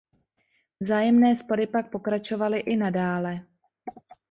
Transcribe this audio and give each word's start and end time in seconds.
Vzájemné 0.79 1.37
spory 1.37 1.67
pak 1.67 1.91
pokračovaly 1.91 2.59
i 2.59 2.75
nadále. 2.77 3.45